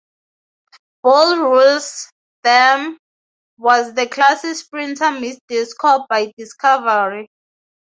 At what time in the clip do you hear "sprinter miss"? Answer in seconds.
4.55-5.39